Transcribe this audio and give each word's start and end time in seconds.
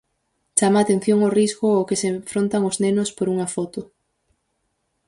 Chama 0.57 0.77
a 0.79 0.83
atención 0.85 1.17
o 1.27 1.33
risco 1.39 1.65
ao 1.71 1.87
que 1.87 1.99
se 2.01 2.07
enfrontan 2.15 2.61
os 2.69 2.77
nenos 2.83 3.09
por 3.17 3.27
unha 3.33 3.47
foto. 3.55 3.81